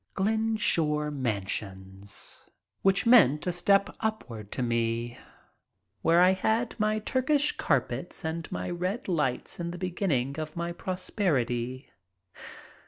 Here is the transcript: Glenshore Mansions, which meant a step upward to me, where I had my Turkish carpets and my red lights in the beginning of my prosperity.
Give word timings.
Glenshore 0.15 1.11
Mansions, 1.11 2.49
which 2.81 3.05
meant 3.05 3.45
a 3.45 3.51
step 3.51 3.95
upward 3.99 4.51
to 4.53 4.63
me, 4.63 5.19
where 6.01 6.23
I 6.23 6.31
had 6.31 6.73
my 6.79 6.97
Turkish 6.97 7.55
carpets 7.55 8.25
and 8.25 8.51
my 8.51 8.67
red 8.71 9.07
lights 9.07 9.59
in 9.59 9.69
the 9.69 9.77
beginning 9.77 10.39
of 10.39 10.57
my 10.57 10.71
prosperity. 10.71 11.91